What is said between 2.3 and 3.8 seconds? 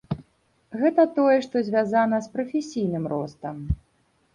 прафесійным ростам.